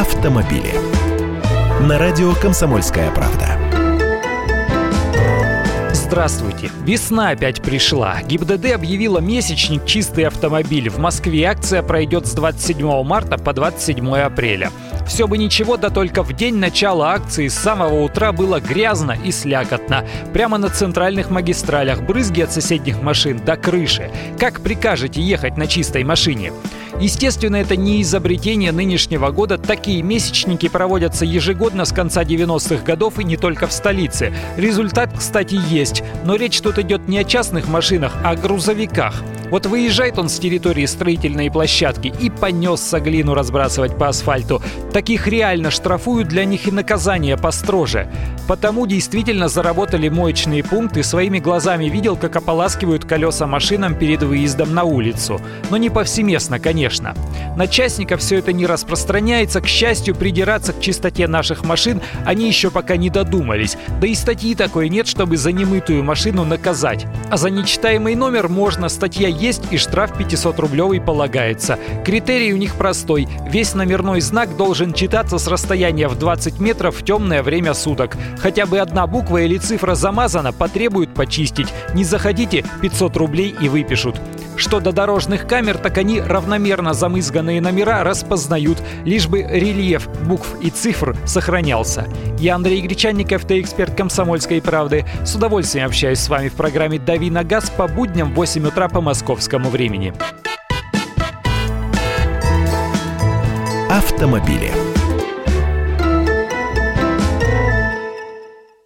автомобили. 0.00 0.72
На 1.82 1.98
радио 1.98 2.32
«Комсомольская 2.32 3.10
правда». 3.10 3.58
Здравствуйте! 5.92 6.70
Весна 6.86 7.28
опять 7.28 7.60
пришла. 7.60 8.22
ГИБДД 8.22 8.72
объявила 8.72 9.18
месячник 9.18 9.84
«Чистый 9.84 10.24
автомобиль». 10.24 10.88
В 10.88 10.98
Москве 10.98 11.44
акция 11.44 11.82
пройдет 11.82 12.26
с 12.26 12.32
27 12.32 13.02
марта 13.02 13.36
по 13.36 13.52
27 13.52 14.16
апреля. 14.16 14.70
Все 15.06 15.28
бы 15.28 15.36
ничего, 15.36 15.76
да 15.76 15.90
только 15.90 16.22
в 16.22 16.32
день 16.32 16.56
начала 16.56 17.12
акции 17.12 17.48
с 17.48 17.54
самого 17.54 18.02
утра 18.02 18.32
было 18.32 18.58
грязно 18.58 19.14
и 19.22 19.30
слякотно. 19.30 20.06
Прямо 20.32 20.56
на 20.56 20.70
центральных 20.70 21.28
магистралях 21.28 22.00
брызги 22.00 22.40
от 22.40 22.52
соседних 22.52 23.02
машин 23.02 23.38
до 23.44 23.58
крыши. 23.58 24.10
Как 24.38 24.62
прикажете 24.62 25.20
ехать 25.20 25.58
на 25.58 25.66
чистой 25.66 26.04
машине? 26.04 26.52
Естественно, 27.00 27.56
это 27.56 27.76
не 27.76 28.02
изобретение 28.02 28.72
нынешнего 28.72 29.30
года. 29.30 29.56
Такие 29.56 30.02
месячники 30.02 30.68
проводятся 30.68 31.24
ежегодно 31.24 31.86
с 31.86 31.92
конца 31.92 32.22
90-х 32.24 32.84
годов 32.84 33.18
и 33.18 33.24
не 33.24 33.38
только 33.38 33.66
в 33.66 33.72
столице. 33.72 34.34
Результат, 34.56 35.10
кстати, 35.16 35.58
есть. 35.68 36.02
Но 36.24 36.36
речь 36.36 36.60
тут 36.60 36.78
идет 36.78 37.08
не 37.08 37.18
о 37.18 37.24
частных 37.24 37.68
машинах, 37.68 38.16
а 38.22 38.30
о 38.32 38.36
грузовиках. 38.36 39.22
Вот 39.50 39.66
выезжает 39.66 40.18
он 40.18 40.28
с 40.28 40.38
территории 40.38 40.86
строительной 40.86 41.50
площадки 41.50 42.12
и 42.20 42.30
понесся 42.30 43.00
глину 43.00 43.34
разбрасывать 43.34 43.98
по 43.98 44.08
асфальту. 44.08 44.62
Таких 44.92 45.26
реально 45.26 45.70
штрафуют, 45.70 46.28
для 46.28 46.44
них 46.44 46.68
и 46.68 46.70
наказание 46.70 47.36
построже. 47.36 48.08
Потому 48.46 48.86
действительно 48.86 49.48
заработали 49.48 50.08
моечные 50.08 50.62
пункты, 50.62 51.02
своими 51.02 51.38
глазами 51.38 51.86
видел, 51.86 52.16
как 52.16 52.36
ополаскивают 52.36 53.04
колеса 53.04 53.46
машинам 53.46 53.94
перед 53.94 54.22
выездом 54.22 54.74
на 54.74 54.84
улицу. 54.84 55.40
Но 55.70 55.76
не 55.76 55.90
повсеместно, 55.90 56.60
конечно. 56.60 57.14
На 57.56 57.66
частников 57.66 58.20
все 58.20 58.38
это 58.38 58.52
не 58.52 58.66
распространяется. 58.66 59.60
К 59.60 59.66
счастью, 59.66 60.14
придираться 60.14 60.72
к 60.72 60.80
чистоте 60.80 61.26
наших 61.26 61.64
машин 61.64 62.00
они 62.24 62.46
еще 62.46 62.70
пока 62.70 62.96
не 62.96 63.10
додумались. 63.10 63.76
Да 64.00 64.06
и 64.06 64.14
статьи 64.14 64.54
такой 64.54 64.88
нет, 64.88 65.06
чтобы 65.06 65.36
за 65.36 65.52
немытую 65.52 66.02
машину 66.04 66.44
наказать. 66.44 67.06
А 67.30 67.36
за 67.36 67.50
нечитаемый 67.50 68.14
номер 68.14 68.48
можно, 68.48 68.88
статья 68.88 69.28
есть 69.28 69.62
и 69.70 69.76
штраф 69.76 70.18
500-рублевый 70.18 71.00
полагается. 71.00 71.78
Критерий 72.04 72.52
у 72.52 72.56
них 72.56 72.74
простой. 72.74 73.28
Весь 73.48 73.74
номерной 73.74 74.20
знак 74.20 74.56
должен 74.56 74.92
читаться 74.92 75.38
с 75.38 75.46
расстояния 75.46 76.08
в 76.08 76.18
20 76.18 76.60
метров 76.60 76.96
в 76.96 77.04
темное 77.04 77.42
время 77.42 77.74
суток. 77.74 78.16
Хотя 78.38 78.66
бы 78.66 78.78
одна 78.78 79.06
буква 79.06 79.38
или 79.38 79.58
цифра 79.58 79.94
замазана, 79.94 80.52
потребуют 80.52 81.14
почистить. 81.14 81.68
Не 81.94 82.04
заходите, 82.04 82.64
500 82.82 83.16
рублей 83.16 83.54
и 83.60 83.68
выпишут. 83.68 84.16
Что 84.60 84.78
до 84.78 84.92
дорожных 84.92 85.46
камер, 85.46 85.78
так 85.78 85.96
они 85.96 86.20
равномерно 86.20 86.92
замызганные 86.92 87.62
номера 87.62 88.04
распознают, 88.04 88.76
лишь 89.06 89.26
бы 89.26 89.40
рельеф 89.40 90.06
букв 90.26 90.54
и 90.60 90.68
цифр 90.68 91.16
сохранялся. 91.24 92.06
Я 92.38 92.56
Андрей 92.56 92.82
Гречанник, 92.82 93.32
автоэксперт 93.32 93.96
«Комсомольской 93.96 94.60
правды». 94.60 95.06
С 95.24 95.34
удовольствием 95.34 95.86
общаюсь 95.86 96.18
с 96.18 96.28
вами 96.28 96.50
в 96.50 96.52
программе 96.52 96.98
«Дави 96.98 97.30
на 97.30 97.42
газ» 97.42 97.70
по 97.70 97.88
будням 97.88 98.32
в 98.32 98.34
8 98.34 98.66
утра 98.66 98.90
по 98.90 99.00
московскому 99.00 99.70
времени. 99.70 100.12
Автомобили. 103.88 104.89